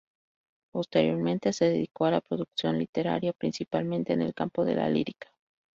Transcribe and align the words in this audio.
Posteriormente 0.71 1.53
se 1.53 1.65
dedicó 1.65 2.05
a 2.05 2.09
la 2.09 2.21
producción 2.21 2.79
literaria, 2.79 3.33
principalmente 3.33 4.13
en 4.13 4.23
el 4.23 4.33
campo 4.33 4.65
de 4.65 4.73
la 4.73 4.89
lírica. 4.89 5.29